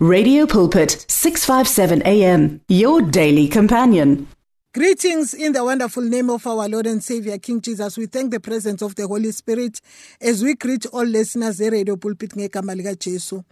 [0.00, 4.28] Radio Pulpit 657 AM your daily companion.
[4.72, 7.98] Greetings in the wonderful name of our Lord and Savior King Jesus.
[7.98, 9.80] We thank the presence of the Holy Spirit
[10.20, 13.42] as we greet all listeners e Radio Pulpit ngegama lika Jesu.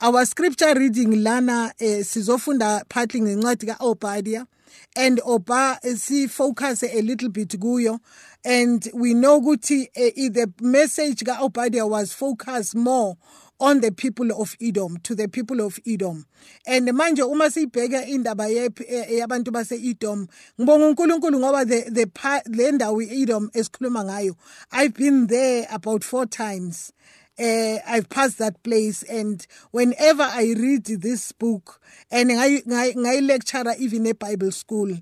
[0.00, 4.46] Our scripture reading lana eh, sizofunda partly ngencwadi kaObadiah
[4.94, 7.98] and oba si focus a little bit kuyo
[8.44, 13.16] and we know ukuthi eh, the message kaObadiah was focused more
[13.60, 16.26] on the people of Edom to the people of Edom.
[16.66, 20.28] And manje uma siyibheka indaba yabantu base-Edom
[20.60, 22.06] ngibonga uNkulunkulu ngoba the the
[22.50, 24.36] le ndawo i-Edom esikhuluma ngayo
[24.72, 26.92] I've been there about four times
[27.38, 31.80] uh, I've passed that place and whenever I read this book
[32.10, 34.96] and I I lecturer even a Bible school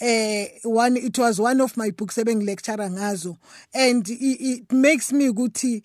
[0.00, 3.36] uh, one it was one of my books ebengilecturer ngazo.
[3.74, 5.82] And it, it makes me ukuthi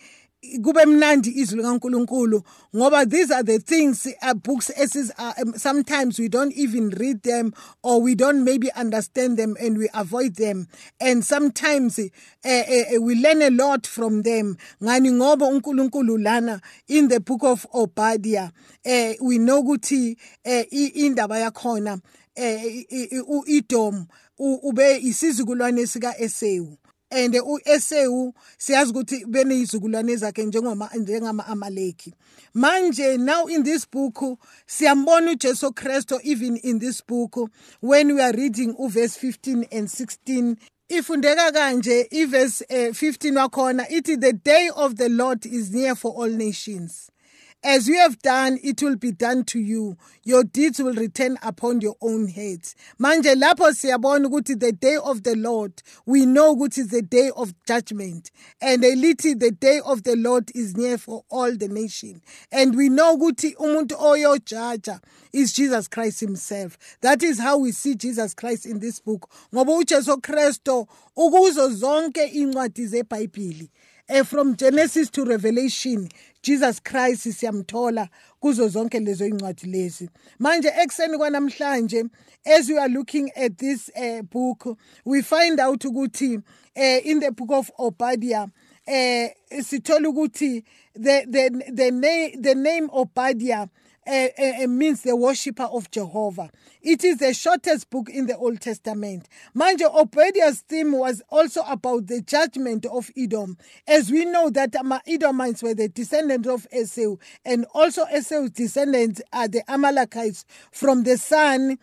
[0.61, 2.43] kube mnandi izwi likaNkuluNkulu
[2.75, 7.21] ngoba these are the things uh, books as uh, um, sometimes we don't even read
[7.23, 10.67] them or we don't maybe understand them and we avoid them.
[10.99, 12.03] And sometimes uh,
[12.45, 14.57] uh, we learn a lot from them.
[14.81, 18.51] Ngani ngoba uNkulunkulu lana in the book of Obadiah
[18.85, 21.99] uh, we know ukuthi uh, indaba yakhona
[22.37, 24.05] uh, uEdom
[24.39, 26.77] ube isizukulwane sika Esau
[27.13, 32.13] and uEsau siyazi ukuthi beneyizukulwane zakhe njengoma njengama Amaleki
[32.53, 37.49] manje now in this book siyambona uJesu Kristo even in this book
[37.81, 40.55] when we are reading uverse 15 and 16
[40.89, 46.13] ifundeka kanje iverse 15 eh, wakhona ithi the day of the lord is near for
[46.17, 47.12] all nations.
[47.65, 49.95] As you have done, it will be done to you.
[50.25, 52.75] Your deeds will return upon your own heads.
[52.99, 57.31] Manje lapho siyabona ukuthi the day of the Lord, we know ukuthi is the day
[57.37, 58.31] of judgment.
[58.59, 62.21] And elithi the day of the Lord is near for all the nation.
[62.51, 64.99] And we know ukuthi umuntu oyojaja
[65.31, 66.77] is Jesus Christ himself.
[66.99, 69.29] That is how we see Jesus Christ in this book.
[69.53, 73.69] Ngoba uJesu Kristo ukuzo zonke incwadi zeBhayibheli
[74.09, 76.09] eh, from Genesis to Revelation
[76.41, 78.09] Jesus Christ siyamthola
[78.41, 80.09] kuzo zonke lezo incwadi lezi.
[80.39, 82.09] Manje ekseni kwanamhlanje
[82.45, 86.37] as we are looking at this uh, book we find out ukuthi
[86.75, 88.47] uh, in the book of Obadiah
[88.85, 89.29] eh
[89.61, 90.63] sithola ukuthi
[90.93, 93.67] the the the name the name Obadiah
[94.07, 96.49] uh, means the worshipper of Jehovah.
[96.81, 99.27] It is the shortest book in the Old Testament.
[99.55, 103.57] Manje Obadiah's theme was also about the judgment of Edom.
[103.87, 104.75] As we know that
[105.07, 107.15] Edomites were the descendants of Esau,
[107.45, 111.77] and also Esau's descendants are the Amalekites from the son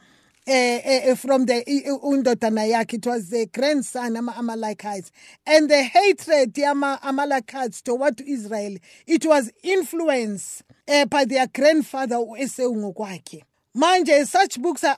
[0.48, 1.62] uh, uh, from the
[2.03, 2.94] Undotanayak.
[2.94, 5.12] it was the grandson ama Amalekites
[5.47, 8.76] and the hatred yama Amalekites toward Israel
[9.06, 14.96] it was influenced uh, by their grandfather uEsau ngokwakhe manje such books are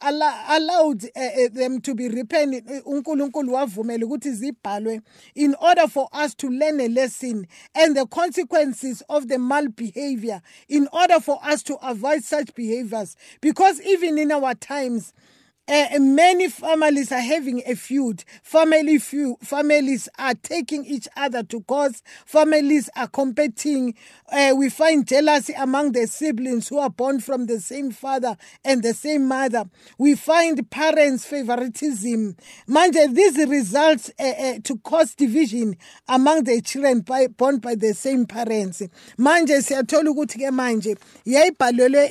[0.49, 2.55] allowed uh, them to be written
[2.85, 5.01] uNkulunkulu wavumela ukuthi zibhalwe
[5.35, 10.41] in order for us to learn a lesson and the consequences of the mal behavior
[10.69, 13.15] in order for us to avoid such behaviors.
[13.43, 15.13] Because even in our times
[15.69, 18.25] uh, many families are having a feud.
[18.43, 19.37] Family feud.
[19.43, 22.03] Families are taking each other to cause.
[22.27, 23.95] Families are competing.
[24.31, 28.83] Uh, we find jealousy among the siblings who are born from the same father and
[28.83, 29.65] the same mother.
[29.99, 32.37] We find parents' favoritism.
[32.69, 35.77] Manje, this results uh, to cause division
[36.09, 38.83] among the children by, born by the same parents.
[39.19, 42.11] Manje siyathola ukuthi ke manje yayibhalelwe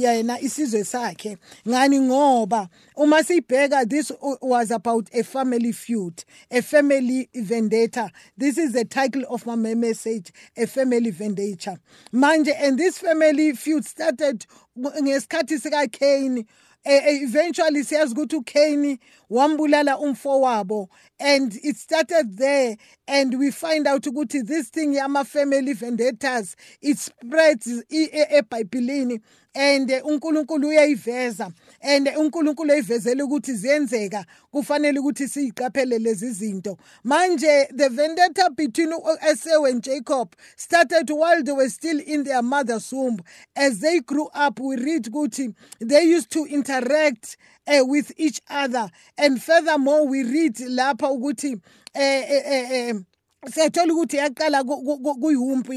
[0.00, 1.36] yena isizwe sakhe
[1.68, 8.10] ngani ngoba uma sibheka this was about a family feud a family vendetta.
[8.36, 11.78] This is the title of my message a family vendetta
[12.12, 14.46] manje and this family feud started
[14.78, 16.46] ngesikhathi sika Cain
[16.84, 18.98] eventually siyazi ukuthi uCain
[19.30, 22.76] wambulala umfowabo and it started there
[23.06, 29.20] and we find out ukuthi this thing yama family vendettas it spreads ebhayibhelini
[29.54, 31.50] and uNkulunkulu uyayiveza
[31.82, 36.78] and uNkulunkulu eyivezele ukuthi ziyenzeka kufanele ukuthi siyiqaphele lezi zinto.
[37.04, 38.92] Manje the vendetta between
[39.30, 43.18] Esau and Jacob started while they were still in their mother's womb.
[43.56, 47.36] As they grew up we read ukuthi they used to interact
[47.66, 48.90] uh, with each other.
[49.16, 51.60] And furthermore we read lapha ukuthi
[51.94, 53.00] uh,
[53.48, 55.72] siyathola ukuthi yaqala kuyihumpu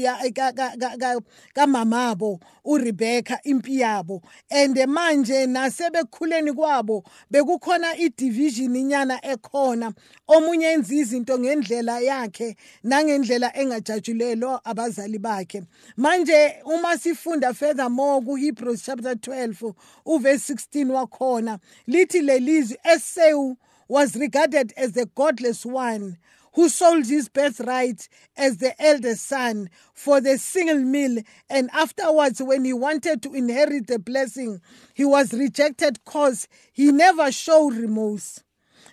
[1.54, 4.22] kamamabo uRebecca impi yabo.
[4.50, 9.94] And manje nasebekhuleni kwabo bekukhona idivision inyana ekhona.
[10.28, 15.62] Omunye enza izinto ngendlela yakhe nangendlela engajatshulelwa abazali bakhe.
[15.96, 19.74] Manje uma sifunda furthermore kuHebrews chapter 12
[20.04, 23.56] uverse 16 wakhona lithi lelizwi Esau
[23.88, 26.18] was regarded as the godless one.
[26.54, 32.64] Who sold his birthright as the eldest son for the single meal, and afterwards, when
[32.64, 34.60] he wanted to inherit the blessing,
[34.94, 38.42] he was rejected because he never showed remorse.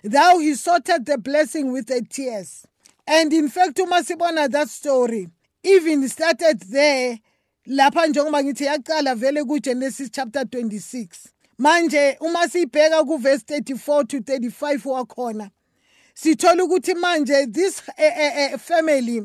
[0.04, 2.66] Thou he sorted the blessing with the tears.
[3.06, 5.28] And in fact, umasibona that story
[5.62, 7.18] even started there
[7.66, 11.08] lapha njengoba ngithi yaqala vele kugenesis chapter 26
[11.58, 15.50] manje uma sibheka kuverse 34 to 35 wakhona
[16.14, 19.22] sithola ukuthi manje this eh, eh, eh, family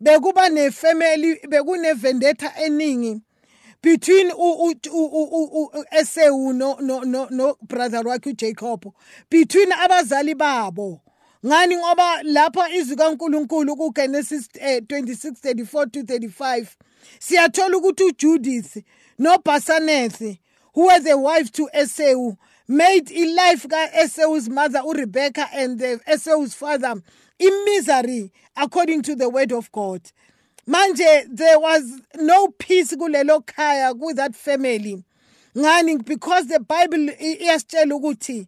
[0.00, 3.20] bekuba nefamily bekune vendetta eningi
[3.82, 4.30] between
[5.92, 8.92] Esau no no no no brother wakhe uJacob
[9.30, 11.00] between abazali babo.
[11.44, 11.76] Ngani?
[11.76, 16.66] Ngoba lapha izwi kaNkuluNkulu kuGenesis 26:34 to 35
[17.20, 18.82] siyathola ukuthi uJudith
[19.18, 20.38] noBasaneth
[20.74, 22.36] who were the wives to Esau
[22.68, 26.94] made ilife ka-esau's mother urebecca and the esau's father
[27.38, 30.00] in misery according to the word of god.
[30.68, 35.04] Manje there was no peace kulelo khaya with that family.
[35.54, 36.04] Ngani?
[36.04, 38.46] Because the bible iyasitshela ukuthi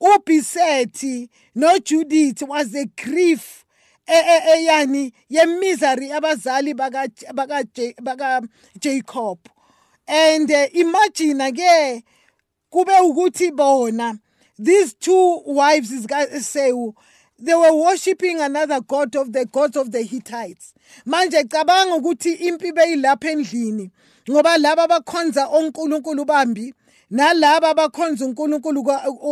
[0.00, 3.64] ubisethi nojudith was a grief
[4.06, 8.42] eyani yemisery abazali baka
[8.78, 9.38] Jacob.
[10.06, 12.02] And uh, imagine ke
[12.70, 14.18] kube ukuthi bona
[14.64, 16.94] these two wives zikaSewu
[17.40, 20.74] they were worshiping another god of the gods of the Hittites.
[21.06, 23.90] Manje cabanga ukuthi impi beyilapha endlini
[24.30, 26.74] ngoba laba abakhonza onkulunkulu bambi
[27.10, 28.84] nalaba abakhonza uNkulunkulu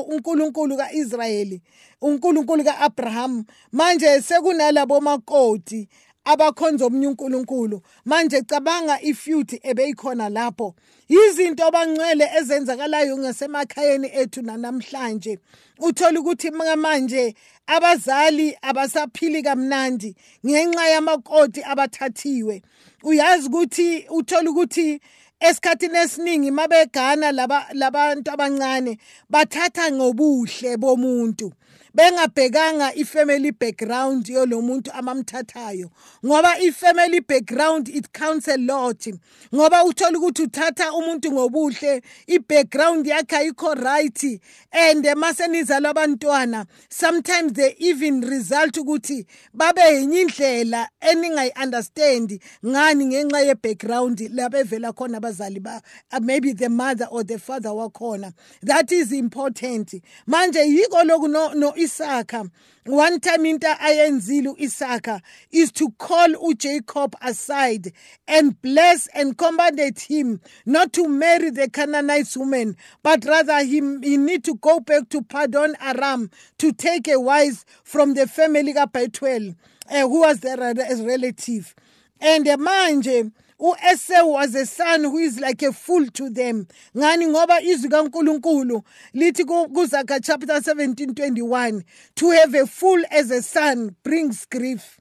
[0.08, 1.62] uNkulunkulu kaIsrayeli
[2.00, 3.44] uNkulunkulu kaAbraham.
[3.72, 5.88] Manje sekunalabo makoti
[6.26, 7.80] abakhonza omnye uNkulunkulu.
[8.04, 10.74] Manje cabanga ifeud ebeyikhona lapho.
[11.08, 15.38] Izinto abangcwele ezenzakalayo ngasemakhayeni ethu namhlanje
[15.78, 17.34] uthola ukuthi manje
[17.66, 20.14] abazali abasaphili kamnandi
[20.46, 22.62] ngenxa yamakoti abathathiwe.
[23.04, 25.00] Uyazi ukuthi uthola ukuthi
[25.40, 27.32] esikhathini esiningi mabegana
[27.72, 28.98] labantu abancane
[29.30, 31.52] bathatha ngobuhle bomuntu.
[31.96, 35.90] Bengabhekanga i-family background yolo muntu amamthathayo
[36.24, 39.06] ngoba i-family background it counts a lot.
[39.54, 44.40] Ngoba uthola ukuthi uthatha umuntu ngobuhle i-background yakhe ayikho right.
[44.72, 54.18] And masenizalwa abantwana sometimes they even result ukuthi babe yenye indlela eningayi-understand ngani ngenxa ye-background
[54.34, 55.82] labevela khona abazali ba
[56.20, 58.32] maybe the mother or the father wakhona.
[58.62, 59.94] That is important.
[60.28, 62.50] Manje yiko loku no, no Isaka.
[62.84, 67.92] One time into ayenzile uIsaka is to call uJacob aside
[68.28, 74.16] and bless and commanded him not to marry the Canaanite woman but rather he, he
[74.16, 79.56] need to go back to Pardon Aram to take a wife from the family kaBethuel
[79.90, 81.74] uh, who was their relative.
[82.20, 86.66] And the manje u-Esau was a son who is like a fool to them.
[86.94, 87.26] Ngani?
[87.26, 88.82] Ngoba izwi kaNkuluNkulu
[89.14, 91.82] lithi kuZakha chapter 17:21
[92.14, 95.00] to have a fool as a son brings grief.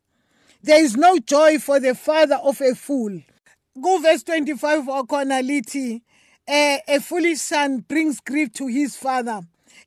[0.64, 3.22] There is no joy for the father of a fool.
[3.78, 6.02] Kuverse 25 wakhona lithi
[6.48, 9.42] a, a foolish son brings grief to his father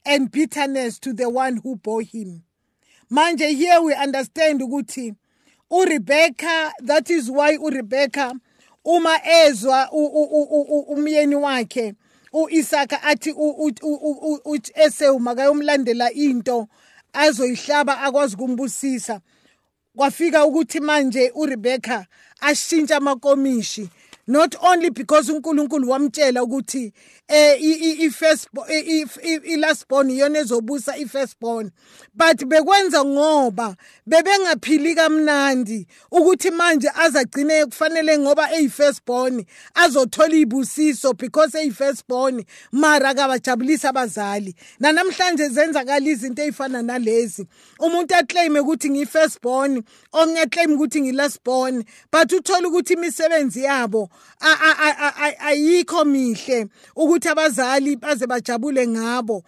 [0.04, 2.44] and bitterness to the one who bore him.
[3.10, 5.16] Manje here we understand ukuthi
[5.72, 8.38] uRebecca that is why uRebecca
[8.84, 9.90] uma ezwa
[10.88, 11.94] umyeni wakhe
[12.32, 13.32] uIsaka athi
[14.44, 16.68] uEsau makayomlandela into
[17.12, 19.20] azoyihlaba akwazi kumbusisa
[19.96, 22.06] kwafika ukuthi manje uRebecca
[22.40, 23.90] ashintsha amakomishi
[24.28, 26.92] not only because uNkulunkulu wamtshela ukuthi
[27.28, 27.56] eh
[28.00, 28.48] i-first
[29.44, 31.70] i-last born iyona ezobusa i-first born.
[32.14, 39.44] But bekwenza ngoba bebengaphili kamnandi ukuthi manje azagcine kufanele ngoba eyi-first born
[39.74, 44.54] azothola ibusiso because eyi-first born mara kabajabulisa abazali.
[44.80, 47.46] Nanamhlanje zenzakala izinto ey'fana nalezi.
[47.78, 49.82] Umuntu aclaim ukuthi ngiyi-first born
[50.12, 54.10] omnye aclaim ukuthi ngi-last born but uthola ukuthi imisebenzi yabo
[55.40, 56.66] ayikho mihle
[56.96, 59.44] ukuthi ukuthi abazali baze bajabule ngabo.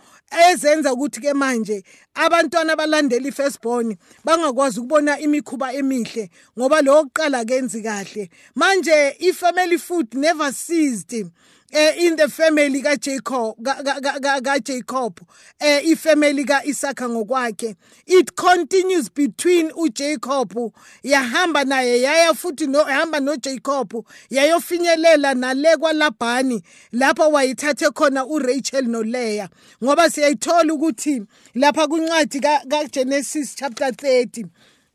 [0.51, 1.83] Ezenza ukuthi ke manje
[2.15, 8.31] abantwana abalandela ifirstborn bangakwazi ukubona imikhuba emihle ngoba lo wokuqala kenzi kahle.
[8.55, 11.31] Manje i-family food never ceased.
[11.73, 15.21] Eh in the family kaJacob kaJacob
[15.61, 17.77] eh ifamily kaIsaka ngokwakhe.
[18.07, 20.73] It continues between uJacob
[21.03, 26.63] yahamba naye yaya futhi no hamba noJacob yayofinyelela nale kwaLabhani
[26.93, 29.49] lapho wayithathe khona uRachel noLeah.
[29.85, 31.23] Ngoba siyayithola ukuthi
[31.55, 34.47] lapha kuncwadi kaGenesis chapter 30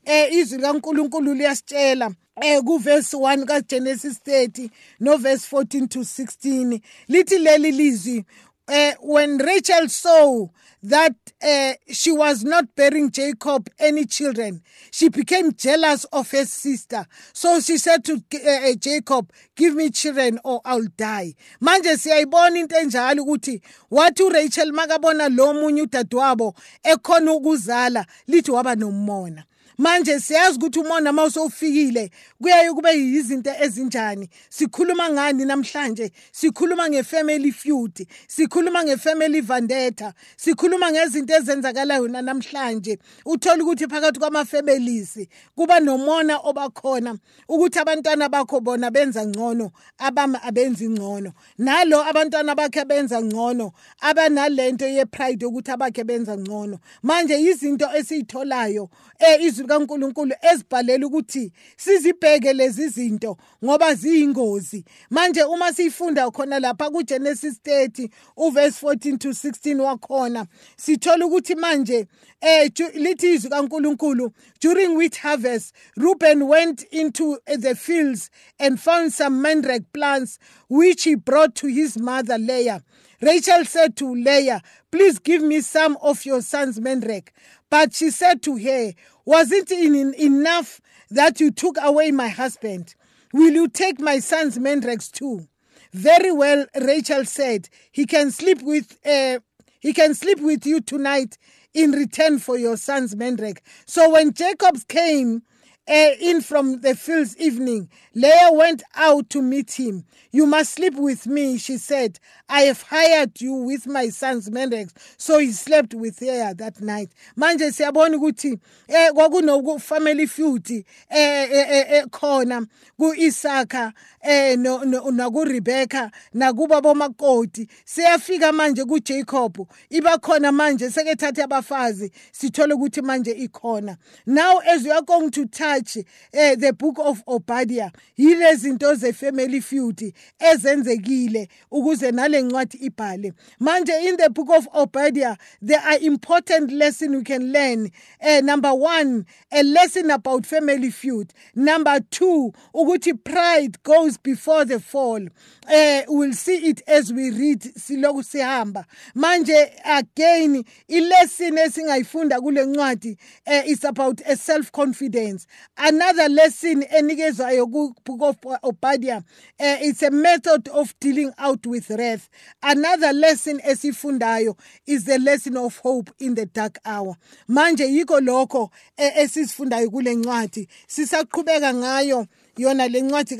[0.05, 4.69] eh izwi kaNkuluNkulu liyasitshela eh kuverse 1 kaGenesis 30
[4.99, 8.25] no verse 14 to 16 lithi leli lizwi
[8.67, 10.47] uh, when Rachel saw
[10.83, 17.05] that uh, she was not bearing Jacob any children, she became jealous of her sister.
[17.33, 21.35] So she said to uh, Jacob, Give me children or I'll die.
[21.61, 28.75] Manje siyayibona into enjalo ukuthi wathi uRachel makabona lo munye udadewabo ekhona ukuzala lithi waba
[28.75, 29.43] nomona.
[29.77, 34.29] Manje siyazi ukuthi umona uma usowufikile kuyaye kube yizinto ezinjani?
[34.49, 36.11] Sikhuluma ngani namhlanje?
[36.31, 42.97] Sikhuluma nge-family feud sikhuluma nge-family vendetta sikhuluma ngezinto ezenzakalayo namhlanje.
[43.25, 47.17] Uthola ukuthi phakathi kwama-families kuba nomona obakhona
[47.47, 51.33] ukuthi abantwana bakho bona benza ngcono abami abenzi ngcono.
[51.57, 56.79] Nalo abantwana bakhe benza ngcono abanalento ye-pride yokuthi abakhe benza ngcono.
[57.03, 58.89] Manje izinto esiyitholayo
[59.19, 66.89] eh izwi kaNkuluNkulu esibhalela ukuthi sizibheke lezi zinto ngoba ziyingozi manje uma sifunda khona lapha
[66.89, 70.45] kuGenesis 30 uverse 14 to 16 wakhona
[70.77, 72.07] sithola ukuthi manje
[72.41, 74.31] eh lithi izwi kaNkuluNkulu
[74.61, 78.29] during wheat harvest Reuben went into the fields
[78.59, 82.81] and found some mandrake plants which he brought to his mother Leah
[83.21, 87.31] Rachel said to Leah, Please give me some of your son's mandrake.
[87.77, 88.93] But she said to her,
[89.25, 90.79] Was it in enough
[91.11, 92.95] that you took away my husband?
[93.33, 95.49] Will you take my son's mandrakes too?
[95.91, 99.39] Very well, Rachel said, He can sleep with uh,
[99.81, 101.37] he can sleep with you tonight
[101.73, 103.61] in return for your son's mandrake.
[103.85, 105.43] So when Jacob came
[105.85, 110.05] uh, in from the fields evening, Leah went out to meet him.
[110.35, 112.19] You must sleep with me, she said.
[112.49, 114.93] I have hired you with my son's mandrakes.
[115.15, 117.09] So he slept with her that night.
[117.37, 122.67] Manje siyabona ukuthi eh kwakuno family feud eh, eh, eh khona
[122.99, 132.75] kuIsaka eh no nakuRebecca nakuba bomakoti siyafika manje kuJacob iba khona manje sekethatha abafazi sithola
[132.75, 135.97] ukuthi manje ikhona now as we are going to touch
[136.33, 143.33] eh, the book of Obadiah yilezi zinto ze-family feud ezenzekile ukuze nale ncwadi ibhale.
[143.59, 147.89] Manje in the book of Obadiah there are important lessons we can learn.
[148.21, 151.33] Uh, number one a lesson about family feud.
[151.55, 155.21] Number two ukuthi pride goes before the fall.
[155.67, 158.85] Uh, we'll see it as we read siloku sihamba.
[159.15, 163.17] Manje again ilesson esingayifunda kule ncwadi
[163.47, 169.17] uh, is about a self confidence another lesson enikezwayo ku book of Obadiah
[169.59, 172.29] uh, it's a method of dealing out with wrath.
[172.63, 177.15] Another lesson esifundayo is the lesson of hope in the dark hour.
[177.49, 180.67] Manje yiko lokho esisifundayo kule ncwadi.
[180.87, 183.37] Sisaqhubeka ngayo yona le ncwadi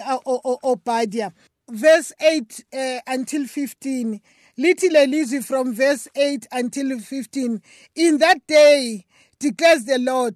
[0.63, 1.31] Obadiah.
[1.69, 4.21] Verse 8 uh, until 15
[4.57, 7.61] Little lelizwi from verse 8 until 15
[7.95, 9.05] in that day
[9.37, 10.35] declares the lord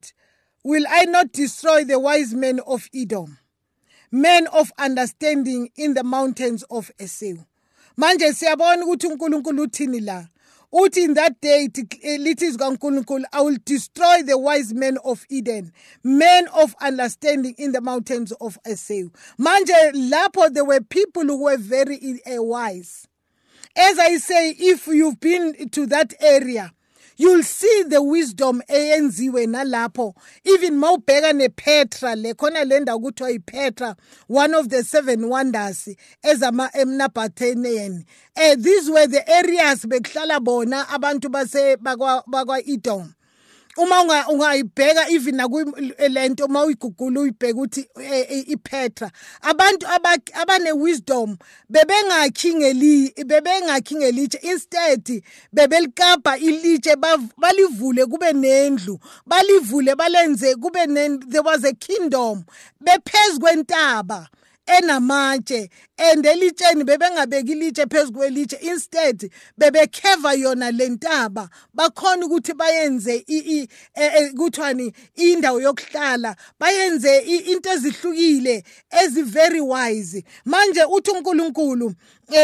[0.63, 3.37] will i not destroy the wise men of edom
[4.11, 7.43] men of understanding in the mountains of Esau.
[7.97, 10.25] Manje siyabona ukuthi uNkulunkulu uthini la?
[10.71, 15.71] Uthi in that day lithi zikaNkulunkulu I will destroy the wise men of Eden
[16.03, 19.09] men of understanding in the mountains of Esau.
[19.39, 23.07] Manje lapho there were people who were very uh, wise.
[23.75, 26.71] As I say if you've been to that area
[27.19, 30.15] you'll see the wisdom eyenziwe nalapho.
[30.43, 33.95] Even mawubheka nepetra le khona le ndawo kuthiwa yipetra
[34.27, 35.89] one of the seven wonders
[36.23, 43.13] ezama emnabathenian eh these were the areas bekuhlala bona abantu base bakwa Edom
[43.77, 49.11] uma ungayibheka even nakulento uma uyigugula uyibheka ukuthi e, e, iPetra
[49.41, 49.87] abantu
[50.33, 51.37] abane wisdom
[51.69, 55.23] bebengakhi bebengakhi ngelitshe instead
[55.53, 56.95] bebelikapa ilitshe
[57.37, 60.87] balivule kube nendlu balivule balenze kube
[61.29, 62.43] there was a kingdom
[62.81, 64.29] bephezulu kwentaba.
[64.77, 73.67] Enamatshe and elitsheni bebengabeki ilitshe phezu kwelitshe instead bebekheva yona lentaba bakhona ukuthi bayenze e,
[73.95, 78.63] e, kuthiwani indawo yokuhlala bayenze into ezihlukile
[79.03, 81.95] ezi-very wise manje uthi unkulunkulu um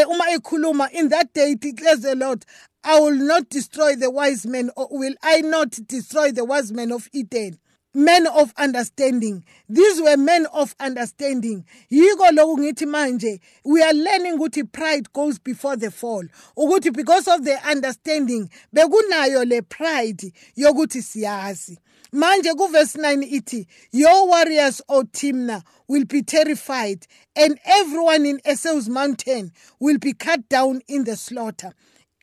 [0.10, 2.46] uma ekhuluma in that day declares the lord
[2.88, 6.92] I will not destroy the wise men, or will I not destroy the wise men
[6.92, 7.58] of Eden?
[7.96, 9.44] Men of understanding.
[9.70, 11.66] These were men of understanding.
[11.92, 16.24] Yiko lokhu ngithi manje we are learning ukuthi pride goes before the fall.
[16.58, 21.78] Ukuthi because of the understanding bekunayo le pride yokuthi siyazi.
[22.14, 28.88] Manje kuverse 9 ithi your warriors o timna will be terrified and everyone in esau's
[28.90, 31.74] mountain will be cut down in the slaughter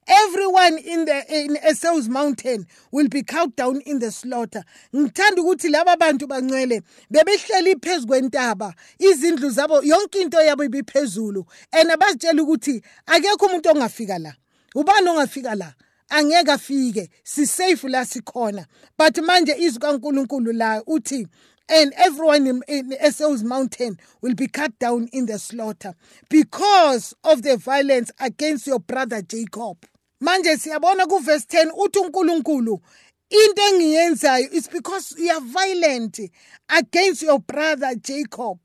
[0.07, 4.65] everyone in the in Esau's mountain will be cut down in the slaughter.
[4.95, 11.47] Ngithanda ukuthi laba bantu bangcwele bebehleli phezukwentaba izindlu zabo yonke into yabo ibiphezulu.
[11.73, 14.35] And abazitshela ukuthi akekho umuntu ongafika la.
[14.75, 15.75] Ubani ongafika la?
[16.11, 17.09] Angeke afike.
[17.25, 18.67] Sisafe la sikhona.
[18.99, 21.27] But manje izwi kaNkuluNkulu la uthi
[21.69, 25.95] and everyone in, in Esau's mountain will be cut down in the slaughter
[26.29, 29.79] because of the violence against your brother Jacob.
[30.23, 32.81] Manje siyabona kuverse 10 uthi uNkulunkulu
[33.31, 36.21] into engiyenzayo is because you are violent
[36.69, 38.59] against your brother Jacob.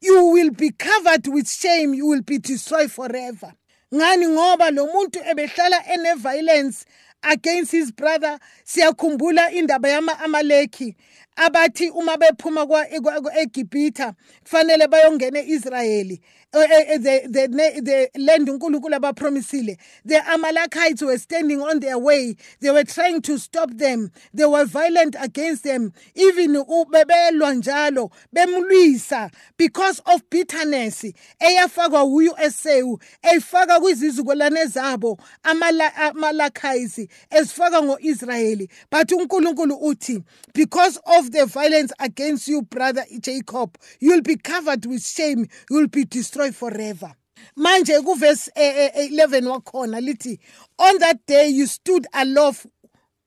[0.00, 3.52] You will be covered with shame you will be destroyed forever.
[3.94, 4.26] Ngani?
[4.28, 6.86] Ngoba lo muntu ebehlala ene violence
[7.22, 10.96] against his brother siyakhumbula indaba yama amaleki
[11.36, 12.90] abathi uma bephuma kwa
[13.38, 16.20] eGibhitha kufanele bayongena eIsrayeli.
[16.54, 19.76] Eh, eh, eh, the, the, the land uNkulunkulu abapromisile.
[20.06, 22.36] The Amalekites were standing on their way.
[22.60, 24.10] They were trying to stop them.
[24.32, 25.92] They were violent against them.
[26.14, 31.04] Even bebelwa njalo bemlwisa because of bitterness.
[31.40, 38.70] Eyafakwa uyu Esau eyifaka kwizizukulwane zabo Amalekites ezifaka ngoIsrayeli.
[38.90, 40.22] But uNkulunkulu uthi
[40.54, 45.48] because of the violence against you brother Jacob you'll be covered with shame.
[45.70, 47.14] You'll be destroyed destroy forever.
[47.56, 50.38] Manje kuvesi eh, eh, eh, 11 wakhona lithi
[50.78, 52.66] on that day you stood aloft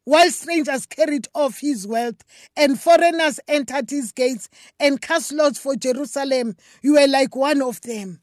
[0.03, 2.23] while strangers carried off his wealth
[2.55, 4.49] and foreigners entered his gates
[4.79, 6.55] and cast lots for Jerusalem.
[6.81, 8.19] You were like one of them.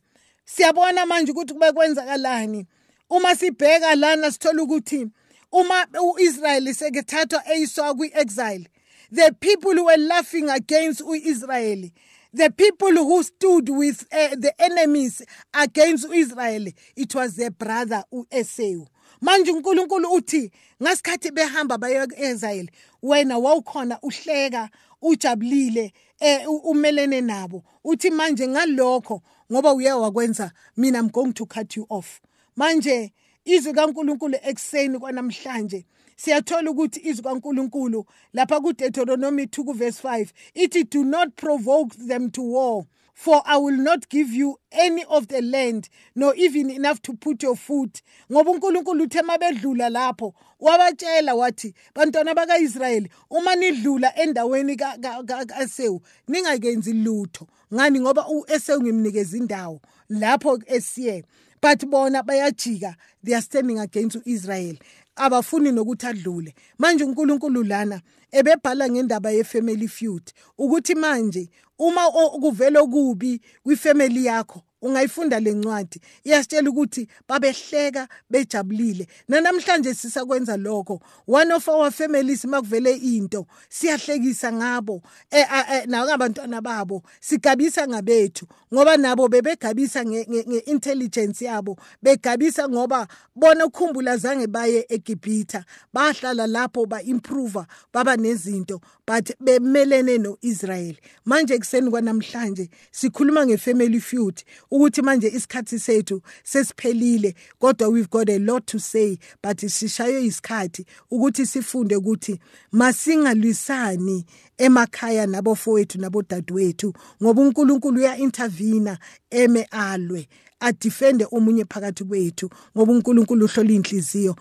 [0.47, 2.67] Siyabona manje ukuthi kube kwenzakalani.
[3.11, 5.11] Uma sibheka lana sithola ukuthi
[5.53, 8.67] uma uIsrael sekethathwa eyiswa kwi-exile
[9.11, 11.93] the people who were laughing against uIsrael
[12.37, 15.23] the people who stood with uh, the enemies
[15.55, 18.87] against Israel it was their brother uEsau.
[19.23, 20.51] Manje uNkulunkulu uthi
[20.83, 22.69] ngasikhathi behamba baye eIsrael
[23.03, 24.71] wena wawukhona uhleka
[25.03, 27.65] ujabulile eh umelene nabo.
[27.85, 29.23] Uthi manje ngalokho
[29.53, 32.21] ngoba uye wakwenza mina I'm going to cut you off.
[32.57, 33.13] Manje
[33.45, 41.05] izwi kaNkulunkulu ekseni kwanamhlanje siyathola ukuthi izwi kaNkuluNkulu lapha kuDeuteronomy 2 kuverse 5 ithi do
[41.05, 42.85] not provoke them to war
[43.17, 47.43] for I will not give you any of the land nor even enough to put
[47.43, 48.03] your foot.
[48.33, 57.47] Ngoba uNkulunkulu uthe mabedlula lapho wabatshela wathi bantwana bakaIsrayeli uma nidlula endaweni kaSewu ningakenzi lutho.
[57.75, 58.01] Ngani?
[58.01, 61.25] Ngoba uEsau ngimnikeza indawo lapho esiye
[61.63, 64.79] but bona bayajika they are standing against uIsrael
[65.17, 66.55] abafuni nokuthi adlule.
[66.79, 68.01] Manje uNkulunkulu lana
[68.33, 77.09] ebebhala ngendaba yefamily feud ukuthi manje uma kuvela kubi kwifamily yakho ungayifunda lencwadi iyasitshela ukuthi
[77.29, 79.07] babehleka bejabulile.
[79.29, 81.01] Nanamhlanje sisakwenza lokho.
[81.27, 88.47] One of our families makuvele into siyahlekisa ngabo eh, eh, nakabantwana babo sigabisa ngabethu.
[88.75, 91.79] Ngoba nabo bebegabisa ngeintelligence yabo.
[92.03, 95.65] Begabisa ngoba bona ukhumbula zange baye eGibhitha.
[95.93, 98.81] Bahlala lapho ba improve baba nezinto.
[99.07, 104.43] But bemelene noIsrael manje kuseni kwanamhlanje sikhuluma ngefamily feud.
[104.71, 110.87] Ukuthi manje isikhathi sethu sesiphelile kodwa we've got a lot to say but sishaywe isikhathi
[111.11, 112.41] ukuthi sifunde ukuthi
[112.73, 114.27] masingalwisani
[114.59, 118.99] emakhaya nabofowethu nabodadewethu ngoba uNkulunkulu uya intervene
[119.31, 120.29] eme alwe
[120.61, 124.37] adefende omunye phakathi kwethu ngoba uNkulunkulu uhlola inhliziyo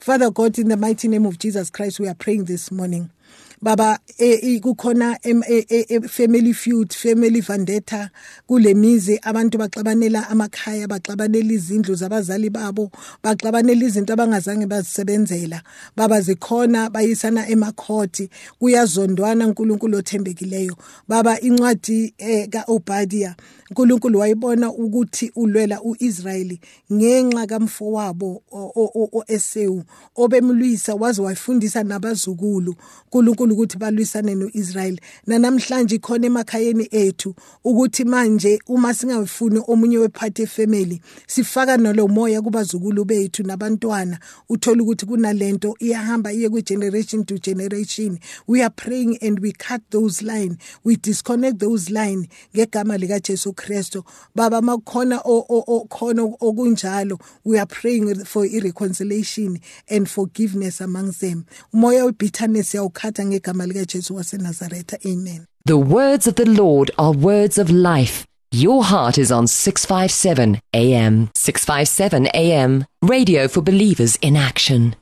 [0.00, 3.10] Father God, in the mighty name of Jesus Christ, we are praying this morning.
[3.62, 8.10] Baba e, kukhona e, e, family feud family vendetta
[8.46, 12.90] kulemizi abantu baxabanela amakhaya baxabanela izindlu zabazali babo
[13.22, 15.62] baxabanela izinto abangazange bazisebenzela.
[15.96, 20.76] Baba zikhona bayisana emakhoti kuyazondwana uNkulunkulu othembekileyo.
[21.08, 22.14] Baba incwadi
[22.50, 23.36] kaObadia
[23.70, 26.60] uNkulunkulu wayibona ukuthi ulwela uIsrayeli
[26.92, 28.42] ngenxa kamfowabo
[29.12, 29.82] oEsau
[30.16, 32.74] obemlwisa waze wafundisa nabazukulu
[33.04, 41.00] uNkulunkulu ukuthi balwisane noIsrael nanamhlanje khona emakhayeni ethu ukuthi manje uma singafuni omunye wephathi efamily
[41.26, 44.18] sifaka nalo moya kubazukulu bethu nabantwana.
[44.48, 48.18] Uthola ukuthi kunalento iyahamba iye ku generation to generation.
[48.46, 53.20] We are praying and we cut those line we disconnect those line ngegama lika
[54.34, 61.46] Baba makukhona okhona okunjalo we are praying for irreconciliation and forgiveness among them.
[61.74, 63.64] Umoya webitterness yawukhatha ngegama
[65.06, 65.46] amen.
[65.64, 68.26] The words of the Lord are words of life.
[68.52, 74.94] Your heart is on 657 AM 657 AM radio for believers in action